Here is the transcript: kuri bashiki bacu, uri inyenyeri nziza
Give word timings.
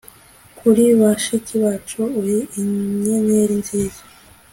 kuri 0.57 0.83
bashiki 0.99 1.53
bacu, 1.63 2.01
uri 2.19 2.37
inyenyeri 2.61 3.53
nziza 3.61 4.01